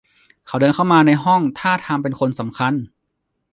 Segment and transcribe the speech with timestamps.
[0.47, 2.73] เขาเดินเข้ามาในห้องท่าทางเป็นคนสำคัญ